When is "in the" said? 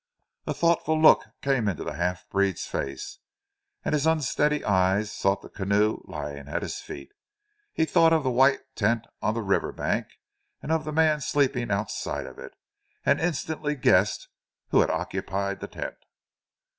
1.67-1.93